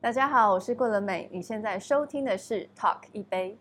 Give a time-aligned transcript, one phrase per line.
[0.00, 3.58] 大家好，我是桂纶镁，你现在收听的是 Talk 一杯。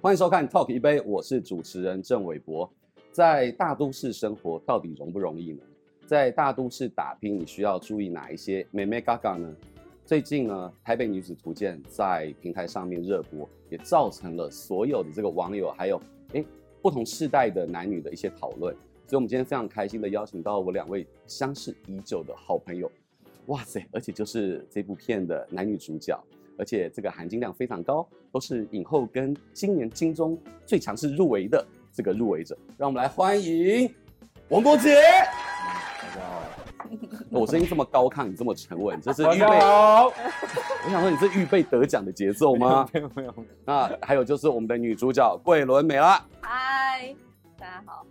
[0.00, 2.72] 欢迎收看 Talk 一杯，我是主持人郑伟博。
[3.10, 5.62] 在大都市生活到底容不容易呢？
[6.06, 9.54] 在大都市打拼，你需要注意哪一些眉眉角角呢？
[10.04, 15.98] 最近呢，《台北女子图鉴》在平台上面热播，也造成了所有的这个网友还有
[16.32, 16.44] 诶
[16.82, 18.74] 不同世代的男女的一些讨论。
[19.06, 22.90] 所以，我们今天非常开心的邀请到我两位相识已久的好朋友，
[23.46, 23.82] 哇塞！
[23.90, 26.22] 而且就是这部片的男女主角。
[26.56, 33.92] 而且这个含金量非常高，都是影后跟今年金钟最强势入围的这个入围者，让我们来欢迎
[34.50, 35.00] 王柏杰。
[37.34, 39.60] 我声音这么高亢，你这么沉稳，这是预备？
[39.60, 42.88] 好，我想说你是预备得奖的节奏吗？
[42.92, 43.34] 没有没有。
[43.64, 46.24] 那还有就是我们的女主角桂纶镁啦。
[46.40, 47.14] 嗨，
[47.58, 48.06] 大家好。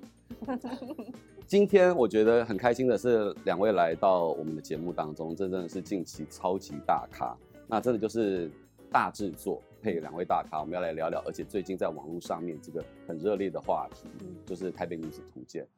[1.47, 7.35] 今天我觉得很开心的是，两位来到我们的节目当中，这真的是近期超级大咖。
[7.67, 8.51] 那真的就是
[8.91, 14.07] 大制作配两位大咖，我们要来聊聊，而且最近在网络上面这个很热烈的话题，
[14.45, 15.63] 就是《台北女子图鉴》。《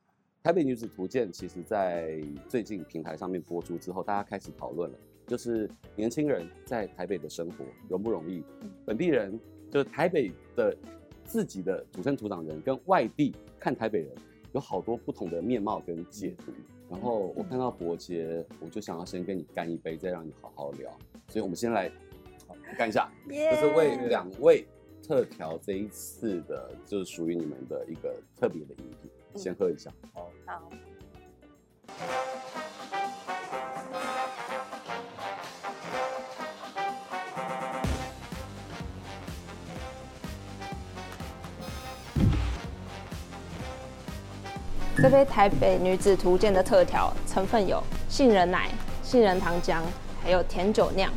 [0.45, 8.43] 台北女子图鉴》其实，在最近平台上面播出之后，大家开始讨论了，就是年轻人在台北的生活容不容易？
[8.85, 9.39] 本地人
[9.71, 10.77] 就是台北的
[11.23, 14.09] 自己的土生土长人，跟外地看台北人
[14.53, 16.53] 有好多不同的面貌跟解读。
[16.91, 20.91] 然后我看到伯杰，我就想要先跟你干一杯，再让你好好聊。
[21.27, 21.91] 所以我们先来
[22.77, 24.63] 干一下 这是为两位
[25.01, 29.91] 特调这一次的，就是属于你们的一个特别的饮品，先喝一下。
[30.13, 30.61] 好，好。
[44.97, 48.69] 这杯台北女子图鉴的特调成分有杏仁奶、
[49.03, 49.81] 杏仁糖浆。
[50.23, 51.13] 还有甜酒酿、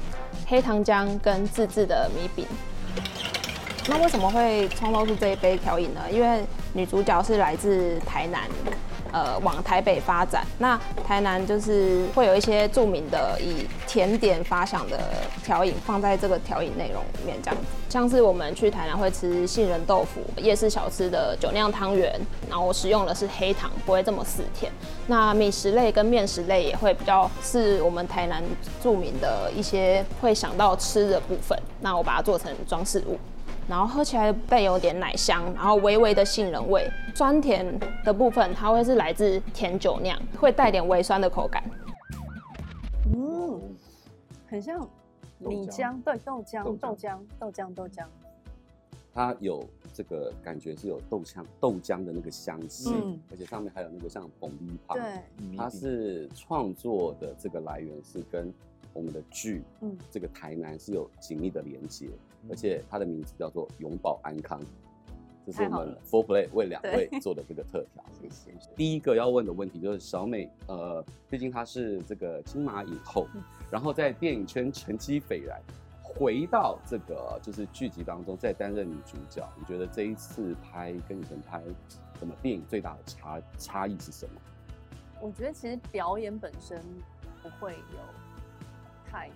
[0.46, 2.46] 黑糖浆跟自制的米饼。
[3.88, 6.00] 那为什么会创造出这一杯调饮呢？
[6.10, 8.42] 因为女主角是来自台南。
[9.10, 15.00] 呃，往台北发展，那台南就是会有一些著名的以甜点发想的
[15.42, 22.20] 调饮，放在这个调饮内容里面，这样子，像是我们去台南会吃杏仁豆腐、夜市小吃的酒酿汤圆，
[22.50, 24.70] 然后我使用的是黑糖，不会这么死甜。
[25.06, 28.44] 那米食类跟面食类也会比较是我们台南
[28.82, 33.18] 著名的一些会想到吃的部分，那我把它做成装饰物。
[33.68, 41.62] 然后喝起来带有点奶香，然后微微的杏仁味，酸甜的部分它会是来自甜酒酿，会带点微酸的口感。
[43.14, 43.60] 嗯，
[44.48, 44.88] 很像
[45.38, 48.06] 米浆，对，豆浆，豆浆，豆浆，豆浆。
[49.12, 49.62] 它有
[49.92, 54.96] 这个感觉是有豆浆，豆浆的那个香气，嗯，而且上面还有那个像红米汤。
[54.96, 58.50] 对，它是创作的这个来源是跟
[58.94, 62.08] 我们的剧，嗯，这个台南是有紧密的连接。
[62.48, 64.60] 而且它的名字叫做永保安康，
[65.46, 68.04] 这是我们 Four Play 为两位做的这个特调。
[68.20, 68.52] 谢谢。
[68.76, 73.26] 第一个要问的问题就是小美，呃，毕竟她是这个金马影后，
[73.70, 75.60] 然后在电影圈成绩斐然，
[76.02, 81.62] 回到这个就是剧集当中再担任女主角，你觉得这一次拍跟以前拍
[82.18, 84.40] 什么电影最大的差差异是什么？
[85.20, 86.82] 我觉得其实表演本身
[87.42, 87.98] 不会有
[89.10, 89.30] 太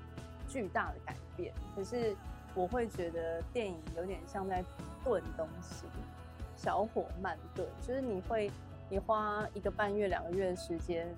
[0.49, 2.17] 巨大的改变，可是。
[2.55, 4.63] 我会觉得电影有点像在
[5.03, 5.87] 炖东西，
[6.55, 8.51] 小火慢炖，就是你会，
[8.91, 11.09] 你花一个半月、两个月的时间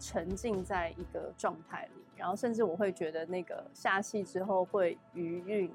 [0.00, 5.70] 沉浸在一个状态里，然后甚至我会觉得那个下戏之后会余韵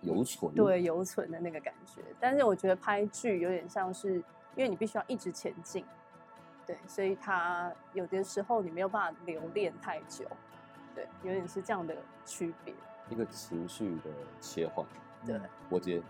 [0.00, 2.00] 犹存，对，犹存的那个感觉。
[2.18, 4.14] 但是我觉得拍剧有点像是，
[4.56, 5.84] 因为你必须要一直前进，
[6.66, 10.24] 对，所以它有的时候你没有办法留恋太久，
[10.94, 12.72] 对，有点是这样的区别。
[13.10, 14.10] 一个情绪的
[14.40, 14.86] 切换，
[15.24, 16.02] 对，柏杰，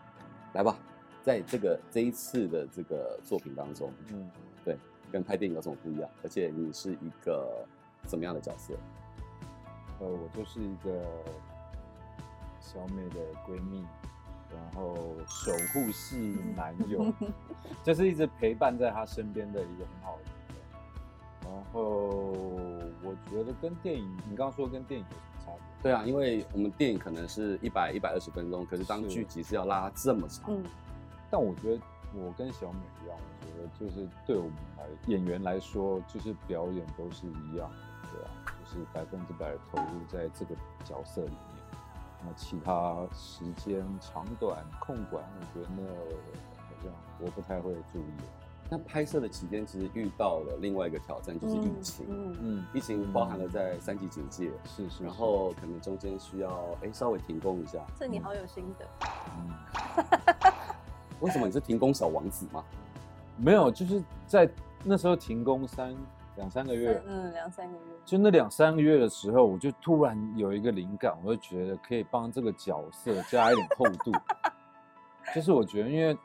[0.52, 0.76] 来吧，
[1.22, 4.30] 在这个这一次的这个作品当中，嗯，
[4.64, 4.76] 对，
[5.10, 6.10] 跟拍电影有什么不一样？
[6.22, 7.66] 而且你是一个
[8.04, 8.74] 怎么样的角色？
[10.00, 11.02] 呃，我就是一个
[12.60, 13.84] 小美的闺蜜，
[14.52, 14.94] 然后
[15.26, 17.12] 守护系男 友，
[17.82, 20.62] 就是一直陪伴在她身边的一个很好的朋友。
[21.50, 25.82] 然后我觉得跟电影，你刚刚说跟电影有什么差别。
[25.82, 30.44] 对啊，因为我们电影可能是一百一百二十分钟，可是当剧集是要拉这么长。
[30.48, 30.64] 嗯，
[31.30, 31.82] 但我觉得
[32.14, 37.70] 我跟小美一样，我觉得就是对我们来演员来说，就是表演都是一样
[38.02, 38.30] 的，对啊，
[38.64, 40.54] 就就是百分之百投入在这个
[40.84, 41.38] 角色里面。
[42.22, 45.82] 那其他时间长短控管，我觉得那
[46.56, 48.12] 好像我不太会注意。
[48.70, 52.06] 那拍摄的期间，其实遇到了另外一个挑战，就是疫情。
[52.08, 57.78] 嗯嗯，疫情包含了在三级警戒，是是，是，然后可能中间需要哎稍微停工一下。
[57.98, 58.86] 这你好有心得。
[59.36, 60.52] 嗯。
[61.20, 62.62] 为什么你是停工小王子吗？
[63.36, 64.48] 没有，就是在
[64.84, 65.96] 那时候停工三
[66.36, 67.82] 两三个月，嗯，两三个月。
[68.04, 74.12] 就那两三个月的时候，我就突然有一个灵感，我就觉得可以帮这个角色加一点厚度。
[75.34, 76.16] 就是我觉得，因为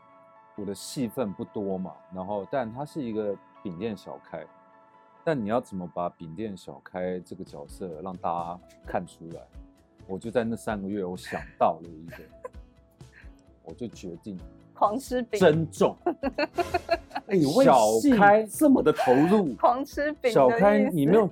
[0.55, 4.45] 我的戏份不多嘛，然后但他是一个饼店小开，
[5.23, 9.41] 但你要怎么把饼店小开这个角色让大家看出来？
[10.05, 12.17] 我就在那三个月，我想到了一个，
[13.63, 14.38] 我就决定。
[14.75, 15.95] 狂吃饼，珍重。
[17.27, 20.31] 哎， 小开这么的投入，狂吃饼。
[20.31, 21.29] 小开，你没有，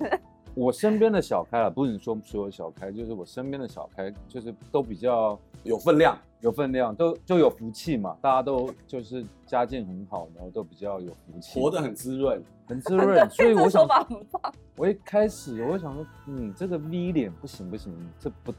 [0.54, 8.16] 我身边的小开啊，不是说所有小开，就是我身边的小开，就是都比较有分量，有分量，都就有福气嘛。
[8.20, 13.30] 大家都就是家境很好，然后都比较有福气，活得很滋润，很滋润。
[13.30, 13.86] 所以我想，
[14.76, 18.52] 我一开始我就想说，嗯，这个 V 脸不行不行，这不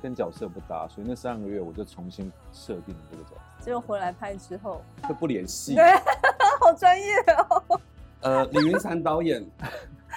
[0.00, 3.64] 跟角色不搭，所以那三个月我就重新设定这个角色。
[3.64, 5.84] 结果回来拍之后就不联系，对，
[6.60, 7.06] 好专业
[7.36, 7.80] 哦。
[8.22, 9.44] 呃，李云蝉导演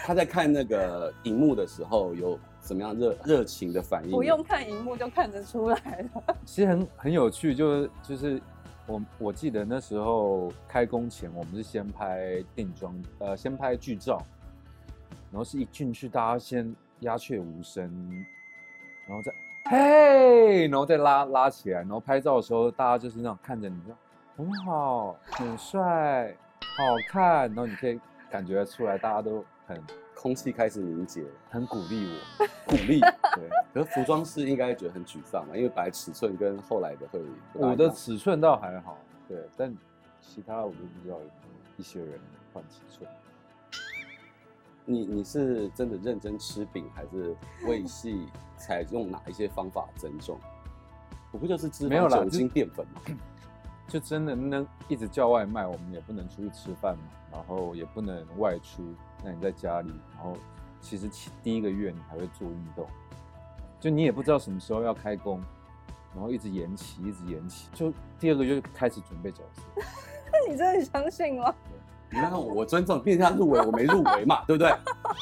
[0.06, 4.12] 他在看那个荧幕的时候有什么样热热情的反应？
[4.12, 6.36] 不用看荧幕就看得出来了。
[6.44, 8.42] 其实很很有趣，就是就是
[8.86, 14.22] 我我记得那时候开工前，我们是先拍定妆，呃，先拍剧照，
[15.32, 17.90] 然后是一进去大家先鸦雀无声，
[19.08, 19.32] 然后再。
[19.66, 23.96] 嘿然后再拉拉起来，然后拍照的时候，大家就是那种看着你说
[24.36, 27.98] 很好、很帅、好看，然后你可以
[28.30, 29.82] 感觉出来，大家都很
[30.16, 32.08] 空气开始凝结，很鼓励
[32.40, 33.00] 我，鼓励。
[33.36, 37.22] 对，可是服装师应该觉得很沮丧嘛，因为本来尺寸跟后来的会，
[37.54, 39.76] 我的尺寸倒还好，对，但
[40.22, 42.20] 其他我就不知道有没有一些人
[42.54, 43.10] 换尺寸。
[44.86, 48.28] 你你是真的认真吃饼，还是为戏
[48.58, 50.38] 采用哪一些方法增重？
[51.32, 53.02] 我不就是脂肪、酒精、淀粉嘛。
[53.88, 58.84] 就真的能一直叫外卖，我们也不能出去吃饭嘛，然后也不能外出。
[59.24, 60.36] 那你在家里，然后
[60.82, 61.10] 其实
[61.42, 62.86] 第一个月你还会做运动，
[63.80, 65.42] 就你也不知道什么时候要开工，
[66.14, 67.70] 然后一直延期，一直延期。
[67.74, 69.62] 就第二个月开始准备角色。
[70.50, 71.56] 你真的相信吗？
[72.10, 74.72] 你看我尊重，变成他入围，我没入围嘛，对不对？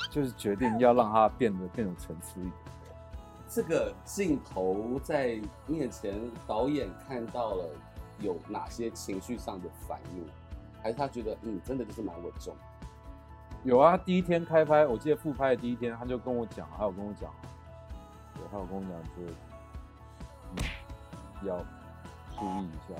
[0.09, 2.53] 就是决定要让他变得更有层次一点。
[3.47, 7.69] 这个镜头在面前，导演看到了
[8.19, 10.25] 有哪些情绪上的反应？
[10.81, 12.55] 还是他觉得嗯，真的就是蛮稳重？
[13.63, 17.31] 有啊，第一天开拍，我记得复拍的第一天，他就跟我讲，还有跟我讲，
[18.33, 19.21] 对，还有跟我讲，就
[20.55, 20.63] 嗯，
[21.47, 21.57] 要
[22.37, 22.99] 注意一下。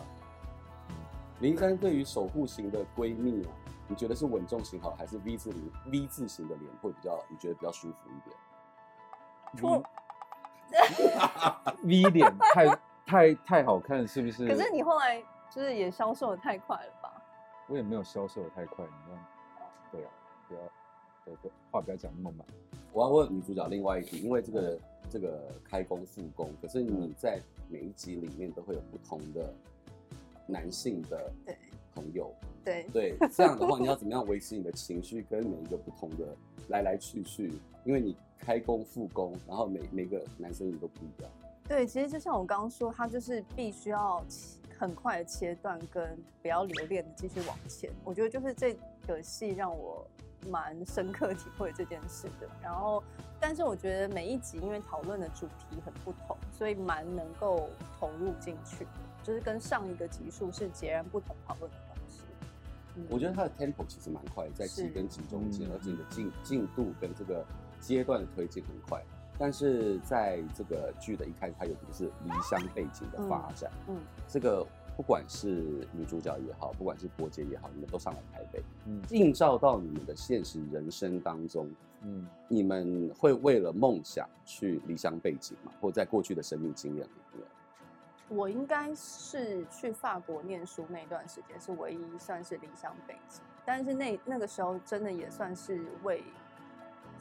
[0.90, 0.96] 嗯，
[1.40, 3.52] 林珊对于守护型的闺蜜啊。
[3.88, 7.20] 你觉得是稳重型好，还是 V 字脸 V 字型的脸会比较？
[7.28, 9.84] 你觉得比较舒服一点
[11.84, 14.48] ？V V 脸太太太好看，是不是？
[14.48, 17.22] 可是你后来就是也消瘦的太快了吧？
[17.68, 19.26] 我也没有消瘦的太快，你看，
[19.92, 20.10] 对啊，
[20.52, 20.62] 不要，
[21.26, 22.46] 对对，话不要讲那么满。
[22.92, 27.40] 我要问女主角另外一题，因为这个这个开工复工，可是你在
[27.70, 29.54] 每一集里面都会有不同的
[30.46, 31.32] 男性的
[31.96, 32.34] 朋友。
[32.64, 36.36] 对对，这样的话，你要怎么样维持你的情绪跟每一个不同的
[36.68, 37.54] 来来去去？
[37.86, 41.32] 因为你开工复工，然后每每个男生也都不一样。
[41.68, 44.24] 对，其实就像我刚刚说，他就是必须要
[44.78, 47.90] 很快的切断，跟不要留恋的继续往前。
[48.04, 48.76] 我觉得就是这
[49.08, 50.06] 个戏让我
[50.50, 52.48] 蛮深刻体会这件事的。
[52.62, 53.04] 然后，
[53.40, 57.70] 但是我觉得每一集因为讨论的主题很不同，所以蛮能够
[58.00, 58.92] 投入进去的，
[59.24, 62.24] 就是跟上一个集数是截然不同讨论的东西。
[63.10, 67.46] 我觉得它的 tempo 其实蛮快，在集跟集中间，而且你的进进度跟这个
[67.80, 69.02] 阶段的推进很快。
[69.42, 73.72] 但是在这个剧的一开始，它有一个是离乡背景的发展。
[73.88, 74.64] 嗯，这个
[74.96, 81.68] 不管是女主角也好，不管是伯杰也好，你们都上来台北，嗯，映照到你们的现实人生当中。
[82.04, 85.72] 嗯，你们会为了梦想去离乡背景吗？
[85.82, 87.44] 或在过去的生命经验里面？
[88.30, 96.24] 我应该是去法国念书那段时间是唯一算是离乡背景，但是那那个时候真的也算是为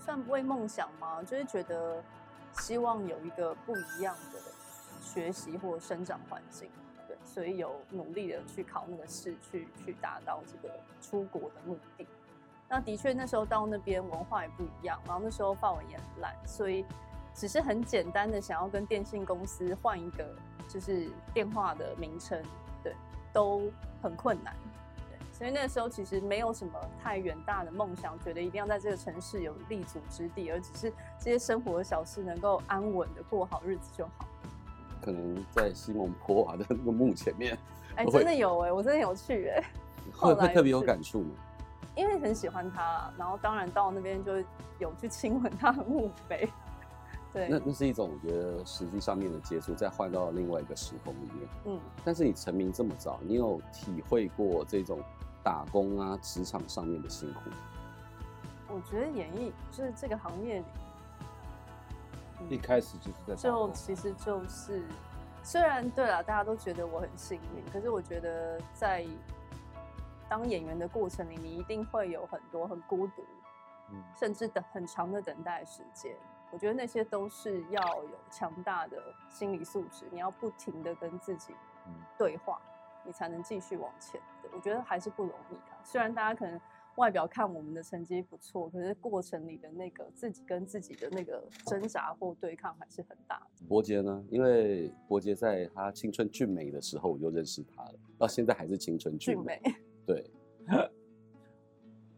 [0.00, 1.22] 算不为梦想吗？
[1.22, 2.02] 就是觉得
[2.54, 4.40] 希望有一个不一样的
[5.00, 6.68] 学习或生长环境，
[7.06, 12.06] 对，所以有努力的去考那个试，去去达到这个出国的目的。
[12.68, 16.84] 那的确那时候到那边文化也不一样，然后那时候法文也很烂，所以
[17.34, 20.26] 只是很简单的想要跟电信公司换一个
[20.68, 22.42] 就是电话的名称，
[22.82, 22.94] 对，
[23.32, 23.70] 都
[24.02, 24.54] 很困难。
[25.40, 34.26] 对，所以那个时候其实没有什么太远大的梦想，觉得一定要在这个城市有立足之地，而只是这些生活的小事能够安稳的过好日子就好。
[35.00, 37.58] 可能在西蒙波娃的那个墓前面，
[37.96, 39.64] 哎、欸，真的有哎、欸，我真的有去哎、欸，
[40.12, 41.30] 会会特别有感触吗？
[41.96, 44.32] 因为很喜欢他，然后当然到那边就
[44.78, 46.48] 有去亲吻他的墓碑。
[47.32, 51.48] 对，那那是一种我觉得实际上面的接触，再换到另外一个时空里面。
[51.64, 54.98] 嗯，但是你成名这么早，你有体会过这种
[55.42, 57.40] 打工啊、职场上面的辛苦？
[58.68, 60.64] 我觉得演艺就是这个行业里。
[62.48, 64.82] 一开始就是在就其实就是，
[65.42, 69.06] 虽然对了，大家都觉得我很幸运，可是我觉得在
[70.28, 73.22] 当演员的过程里，你一定会有很多很孤独，
[73.90, 76.16] 嗯，甚至等很长的等待时间。
[76.50, 78.96] 我觉得那些都是要有强大的
[79.28, 81.54] 心理素质，你要不停的跟自己
[82.16, 82.58] 对话，
[83.04, 84.20] 你才能继续往前。
[84.50, 85.80] 对，我觉得还是不容易啊。
[85.84, 86.60] 虽然大家可能。
[86.96, 93.64] 外表看我们的成绩不错，可是过程里的那个自己跟自己的那个挣扎或对抗还是很大的。
[93.66, 94.22] 伯杰呢？
[94.28, 99.58] 因为伯杰在他青春俊美的时候我就认识他了，到现在还是青春俊美。
[99.62, 100.30] 俊美对，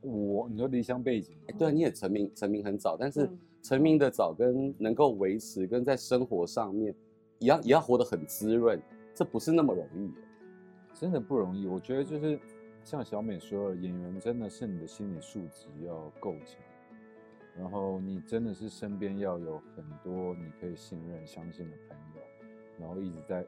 [0.00, 3.30] 我你说离乡背景，欸、对，你也成名成名很早，但是
[3.62, 6.92] 成名的早跟能够维持跟在生活上面
[7.38, 8.80] 也要也要活得很滋润，
[9.14, 10.10] 这不是那么容易，
[10.94, 11.66] 真的不容易。
[11.66, 12.38] 我觉得就是。
[12.84, 16.58] 像小美说的，演员真的是你的心理素质要够强，
[17.56, 22.22] 然后你真的是身边要有很多你可以信任、相信的朋友，
[22.80, 23.46] 然后一直在，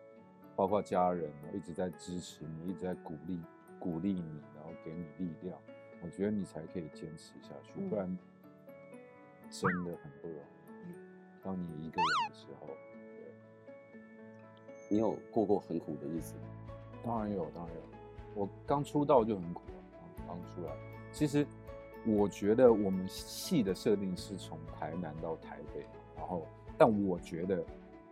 [0.55, 3.41] 包括家人，然后一直在支持你，一直在鼓励、
[3.81, 5.59] 鼓励你，然后给你力量。
[6.01, 8.17] 我觉得你才可以坚持下去，不然
[9.51, 10.95] 真的很不容易。
[11.43, 12.69] 当你一个人的时候，
[13.17, 14.01] 对，
[14.89, 16.43] 你有过过很苦的日子吗？
[17.05, 17.83] 当然有，当然有。
[18.35, 20.73] 我刚出道就很苦啊，刚出来。
[21.13, 21.47] 其实
[22.05, 26.45] 我觉得我们戏的设定是从台南到台北，然后，
[26.77, 27.63] 但我觉得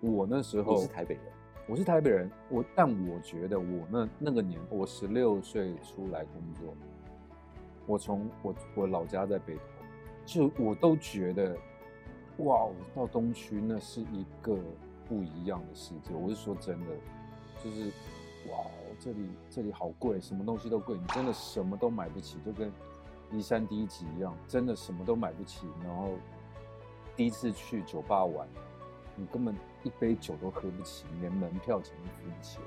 [0.00, 1.24] 我那时候我是台北人，
[1.66, 6.72] 我是台北人，我但我觉得我那那个年，我十六岁出来工作，
[7.86, 9.62] 我从我我老家在北投，
[10.24, 11.56] 就我都觉得，
[12.36, 14.56] 哇，我到东区那是一个
[15.08, 16.14] 不一样的世界。
[16.14, 16.86] 我是说真的，
[17.64, 17.86] 就是
[18.48, 18.58] 哇。
[19.02, 22.70] 这里这里好贵，什么东西都贵，你真的什么都买不起，就跟
[23.32, 25.66] 离山第一集一样，真的什么都买不起。
[25.82, 26.10] 然后
[27.16, 28.46] 第一次去酒吧玩，
[29.16, 32.60] 你根本一杯酒都喝不起，连门票钱都付不起。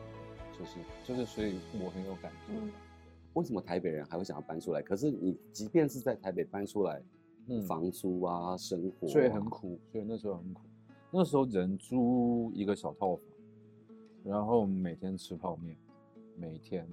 [0.57, 2.53] 就是就是，所以我很有感觉。
[2.53, 2.69] 嗯。
[3.33, 4.81] 为什么台北人还会想要搬出来？
[4.81, 7.01] 可是你即便是在台北搬出来，
[7.47, 10.63] 嗯，房租啊，生活啊，所以很苦，所以那时候很苦。
[11.11, 13.23] 那时候人租一个小套房，
[14.23, 15.77] 然后每天吃泡面。
[16.37, 16.87] 每一天，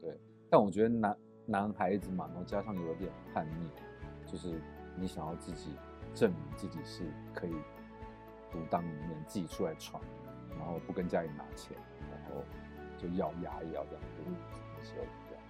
[0.00, 0.18] 对，
[0.50, 3.70] 但我觉得男男孩子嘛，然后加上有点叛逆，
[4.30, 4.60] 就是
[4.96, 5.70] 你想要自己
[6.14, 7.52] 证明自己是可以
[8.50, 10.02] 独当一面，自己出来闯，
[10.50, 11.76] 然后不跟家里拿钱，
[12.10, 12.42] 然后
[12.96, 14.34] 就咬牙也要这样，嗯，
[14.76, 15.42] 那时候这样。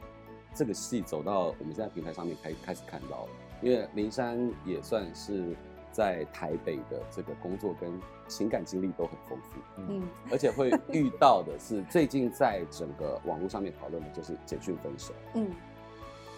[0.54, 5.56] 这个戏走到我们现在平台上面开开始看到了，因为林珊也算是。
[5.98, 15.50] 在台北的这个工作跟情感经历都很丰富，嗯，而且会遇到的是最近在整个网络上面讨论的就是简讯分手，嗯，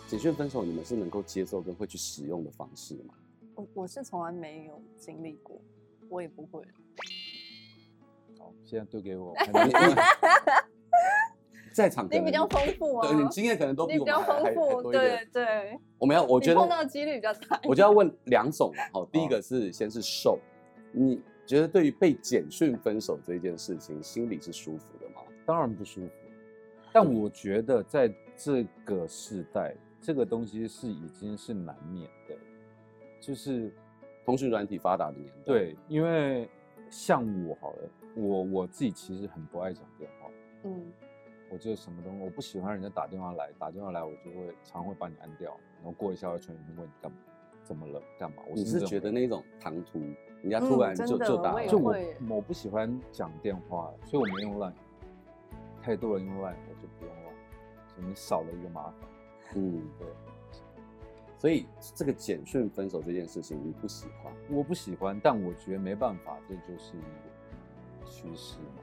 [0.08, 3.12] 简讯分手你们是能够接受跟会去使用的方式吗？
[3.54, 5.60] 我我是从来没有经历过，
[6.08, 6.62] 我也不会。
[8.38, 9.34] 好，现在丢给我。
[11.80, 15.28] 在场你比较丰富 啊，对，你经验可能都比我们还还多一点。
[15.32, 17.58] 对对，我们要，我觉得碰到的几率比较大。
[17.64, 20.38] 我就要问两种嘛，好，第一个是先是受，
[20.92, 25.22] 你觉得对于被简讯分手这件事情，心里是舒服的吗？
[25.46, 26.12] 当然不舒服，
[26.92, 32.36] 但我觉得在这个时代，这个东西是已经是难免的，
[33.18, 33.72] 就是
[34.26, 35.42] 通讯软体发达的年代。
[35.46, 36.46] 对，因为
[36.90, 40.30] 像我好了，我我自己其实很不爱讲电话，
[40.64, 40.92] 嗯。
[41.50, 47.18] 我就什么东西，我不喜欢人家打电话来，打电话来我就会常会把你按掉，然后过一下会传讯问你干嘛，
[47.64, 48.42] 怎么了，干嘛？
[48.48, 49.98] 我是，你是觉得那种唐突，
[50.42, 51.96] 人家突然就、嗯、就打，就我
[52.28, 54.72] 我不喜欢讲电话，所以我没用 Line。
[55.82, 58.94] 太多人用 Line，我就不用 Line，所以你少了一个麻烦。
[59.56, 60.06] 嗯， 对。
[61.36, 61.66] 所以
[61.96, 64.32] 这个简讯分手这件事情你不喜欢？
[64.50, 68.82] 我不喜欢，但我觉得没办法，这就是一个趋势嘛。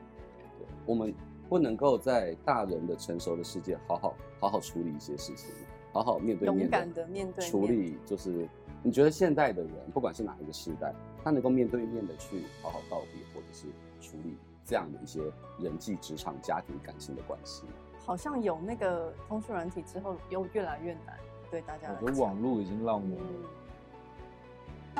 [0.59, 1.15] 对，我们。
[1.49, 5.49] 不能够在大人的成熟的世界好好好好处理一些事情，
[5.93, 8.47] 好好好面对面勇敢的面对处理，就是
[8.83, 13.67] 你觉得现代的人，不管是哪一个时代，他能够面对面的去好好告别，或者是
[14.01, 15.21] 处理这样的一些
[15.59, 17.63] 人际、职场、家庭、感情的关系？
[18.05, 21.17] 好像有那个通讯软体之后，又越来越难
[21.51, 21.89] 对大家。
[22.01, 23.17] 我觉得网络已经让我们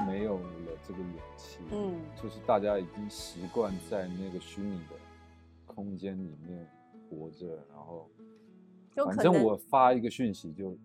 [0.06, 0.44] 没有了
[0.86, 1.60] 这个勇气。
[1.72, 4.97] 嗯，就是大家已经习惯在那个虚拟的
[5.78, 6.68] 空间里面
[7.08, 8.10] 活着，然后
[9.14, 10.76] 反正我发一个讯息就，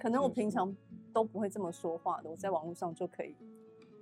[0.00, 0.74] 可能我平常
[1.12, 3.34] 都不会这么说话的，我在网络上就可以。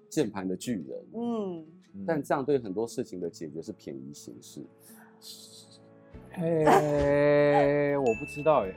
[0.08, 1.66] 键盘的巨人，嗯，
[2.06, 4.64] 但这样对很多事情的解决是便宜行事。
[6.34, 8.76] 哎，我不知道耶。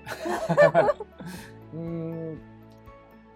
[1.74, 2.36] 嗯，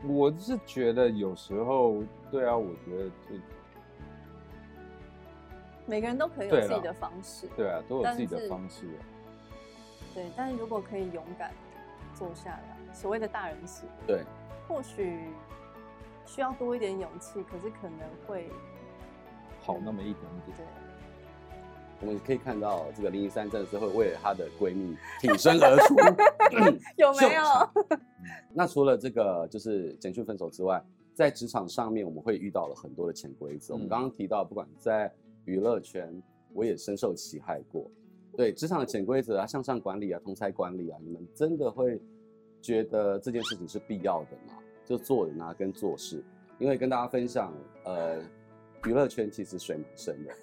[0.08, 2.02] 我是觉得有时候，
[2.32, 3.36] 对啊，我觉得就
[5.90, 8.88] 每个人都可以有自己的方式，对啊，都有自己的方式。
[10.14, 11.52] 对，但是如果可以勇敢
[12.14, 14.24] 坐下来，所谓的大人式，对，
[14.68, 15.20] 或许
[16.28, 18.50] 需要多一点勇气，可是可能会
[19.62, 20.58] 好那么一点点。
[20.58, 20.66] 对。
[22.02, 25.96] 我们可以看到，这个林一山真的是会为了她的闺蜜挺身而出，
[26.96, 27.44] 有没有？
[28.54, 30.82] 那除了这个就是简讯分手之外，
[31.14, 33.74] 在职场上面我们会遇到了很多的潜规则。
[33.74, 35.12] 嗯、我们刚刚提到，不管在
[35.46, 36.22] 娱乐圈，
[36.54, 37.90] 我也深受其害过。
[38.38, 42.02] 对职场的潜规则啊，向上管理啊，同侪管理啊，你们真的会
[42.62, 44.58] 觉得这件事情是必要的吗？
[44.86, 46.24] 就做人啊，跟做事，
[46.58, 47.54] 因为跟大家分享，
[47.84, 48.22] 呃，
[48.86, 50.34] 娱乐圈其实水蛮深的。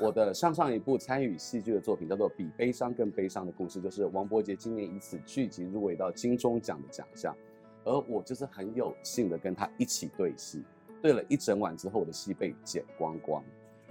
[0.00, 7.36] 我的上上一部参与戏剧的作品叫做《比悲伤更悲伤的故事》，就是王伯杰今年以此剧集入围到金钟奖的奖项，
[7.84, 10.64] 而我就是很有幸的跟他一起对戏，
[11.00, 13.44] 对了一整晚之后，我的戏被剪光光。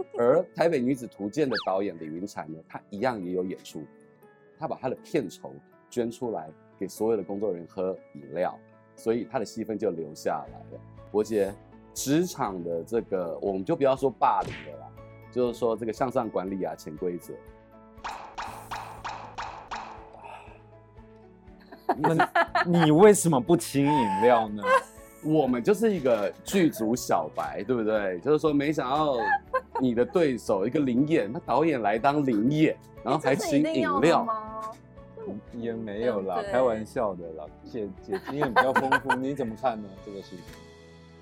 [0.17, 3.83] 而《台北女子图鉴》的导演李云蝉呢，他一样也有演出，
[4.59, 5.53] 他把他的片酬
[5.89, 8.57] 捐出来给所有的工作人员喝饮料，
[8.95, 10.81] 所以他的戏份就留下来了。
[11.11, 11.53] 伯杰，
[11.93, 14.87] 职场的这个我们就不要说霸凌了啦。
[15.31, 17.33] 就是说，这个向上管理啊，潜规则。
[21.97, 22.27] 那
[22.65, 24.61] 你为什么不请饮料呢？
[25.23, 28.19] 我们就是一个剧组小白，对不对？
[28.19, 29.15] 就是说，没想到
[29.81, 34.61] 你的对手一个临演，那导演来当临演，然后还请饮料吗？
[35.53, 37.45] 也没有啦，开玩笑的啦。
[37.63, 39.89] 姐姐经验比较丰富， 你怎么看呢？
[40.05, 40.45] 这个事情？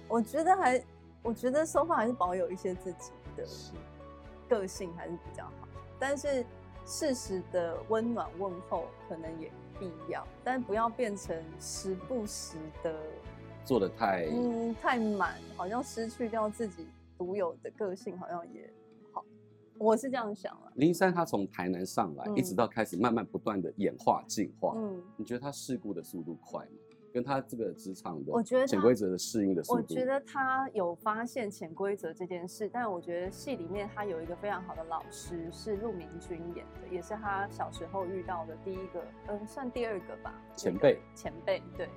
[0.08, 0.84] 我觉得还，
[1.22, 3.44] 我觉得 so far 还是保有一些自己的。
[4.50, 5.68] 个性还是比较好，
[6.00, 6.44] 但是
[6.84, 12.96] 适时的温暖问候可能也必要，但不要变成时不时的
[13.64, 16.88] 做的太嗯太满，好像失去掉自己
[17.20, 18.74] 独有的个性，好像也
[19.12, 19.24] 好。
[19.78, 20.72] 我是这样想了。
[20.76, 26.72] 林三他从台南上来，嗯、一直到开始慢慢不断的演化进化，嗯，你觉得他事故的速度快吗？
[27.12, 41.90] 跟他这个职场的，我觉得潜规则的适应的速度，我觉得他有发现潜规则这件事，但我觉得戏里面他有一个非常好的老师是陆明君演的，也是他小时候遇到的第一个，嗯，算第二个吧，前辈，前辈，对。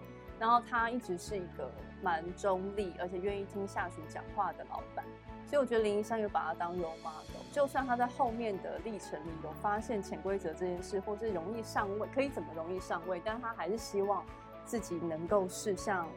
[0.43, 1.71] 然后他一直是一个
[2.03, 5.05] 蛮中立，而且愿意听下属讲话的老板，
[5.47, 14.27] 所以我觉得林一山有把他当 role model，就算他在后面的历程里有发现潜规则这件事，或是容易上位，可以怎么容易上位，但他还是希望。
[14.65, 16.09] 自己能够是像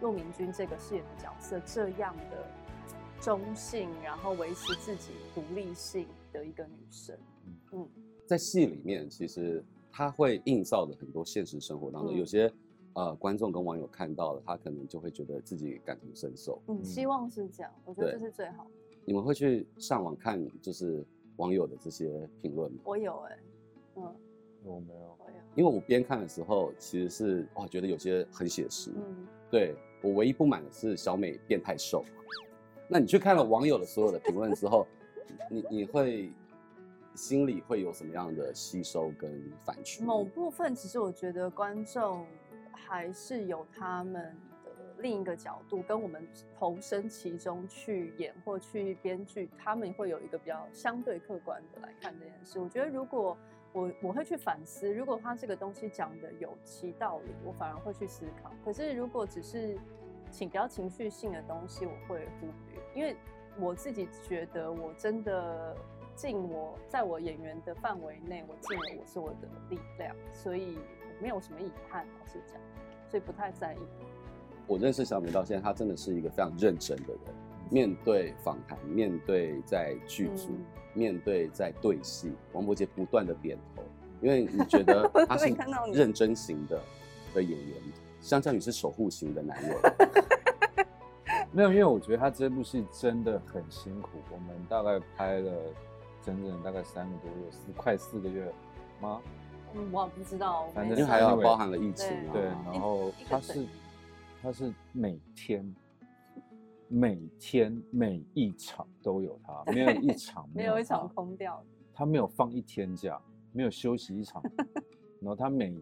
[0.00, 2.44] 陆明君这个饰演的角色这样的
[3.20, 7.16] 中性，然后维持自己独立性的一个女生。
[7.70, 7.88] 嗯，
[8.26, 12.52] 在戏里面，其实她会映照的很多现实生活当中，嗯、有些
[12.94, 16.60] 呃观众跟网友看到了，他可能就会觉得自己感同身受。
[16.66, 18.70] 嗯，希望是这样，我觉得这是最好的。
[19.04, 21.04] 你们会去上网看，就是
[21.36, 22.78] 网友的这些评论吗？
[22.84, 23.38] 我有哎、欸，
[23.96, 24.14] 嗯，
[24.64, 25.12] 我没有。
[25.54, 28.90] 因为我边看的时候，其实是哇，觉得有些很写实。
[28.94, 32.02] 嗯，对，我唯一不满的是小美变太瘦。
[32.88, 34.86] 那你去看了网友的所有的评论之后，
[35.50, 36.32] 你你会
[37.14, 39.30] 心里会有什么样的吸收跟
[39.62, 40.02] 反刍？
[40.04, 42.24] 某部分其实我觉得观众
[42.72, 46.26] 还是有他们的另一个角度，跟我们
[46.58, 52.58] 投身其中去演或去编剧，他们会有一个比较相对客观的来看这件事。
[52.58, 53.36] 我觉得如果。
[53.74, 58.52] 我我会去反思，如果他这个东西讲的有其道理，我反而会去思考。
[58.62, 59.78] 可是如果只是
[60.30, 63.16] 情比较情绪性的东西，我会忽略，因为
[63.58, 65.74] 我自己觉得我真的
[66.14, 70.76] 尽我在我演员的范围内，我尽了我所有的力量，所以
[71.22, 72.60] 没有什么遗憾，老实讲，
[73.08, 73.78] 所以不太在意。
[74.66, 77.34] 我认识小美到现在，她真的是一个非常认真的人。
[77.70, 83.84] 面对访谈，面对在剧组，嗯、面对在对戏，王伯杰不断的点头，
[84.20, 85.46] 因为你觉得 他是
[85.92, 86.80] 认真型的
[87.32, 87.76] 的演员，
[88.20, 89.78] 相较于是守护型的男人。
[91.52, 94.10] 没有，因为我觉得他这部戏真的很辛苦。
[94.32, 95.52] 我们大概拍了
[96.20, 98.52] 整整大概三个多月，四快四个月
[99.00, 99.20] 吗？
[99.74, 100.68] 嗯，我不知道。
[100.74, 102.32] 反正因为还要包含了疫情嘛。
[102.32, 103.66] 对，然后他是
[104.42, 105.74] 他是每天
[106.88, 111.62] 每天每一场都有他，没有一场没有一场空掉。
[111.94, 113.20] 他没有放一天假，
[113.52, 114.42] 没有休息一场，
[115.20, 115.80] 然后他每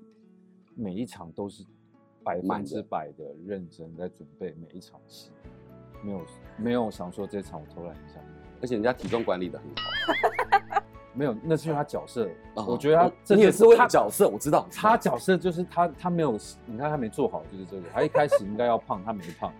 [0.74, 1.64] 每一场都是
[2.22, 5.30] 百分之百的认真在准备每一场戏。
[6.02, 6.26] 没有
[6.56, 8.20] 没有想说这场我偷懒一下，
[8.62, 9.74] 而且人家体重管理的很好。
[11.12, 12.28] 没有，那是因为他角色。
[12.54, 14.66] 哦、我觉得他这你也是为了角色，我知道。
[14.72, 17.82] 他角色就是他他没有，你看他没做好就是这个。
[17.92, 19.52] 他一开始应该要胖，他没胖。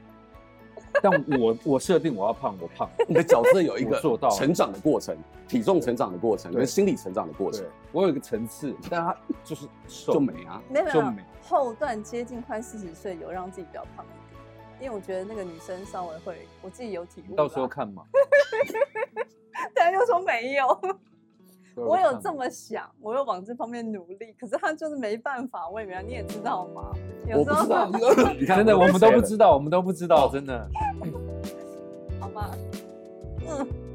[1.02, 2.88] 但我我设定我要胖，我胖。
[3.06, 7.64] 你的角色有一个做到成长的过程，体重成长的过程跟心理成长的过程。
[7.92, 11.24] 我有一个层次，但他就是瘦就美啊，没有就美。
[11.42, 14.04] 后段接近快四十岁，有让自己比较胖。
[14.80, 17.34] 因为我觉得那个女生稍微会，我自己有体悟。
[17.36, 18.02] 到时候看嘛。
[19.74, 20.66] 对，又说没有。
[21.76, 25.68] 我有这么想，我有往这方面努力，可是他就是没办法。
[25.70, 26.92] 魏明，你也知道吗？
[27.26, 27.66] 有时候
[28.46, 30.68] 真的，我们都不知道，我们都不知道，真的。
[32.20, 32.50] 好吧。
[33.48, 33.89] 嗯。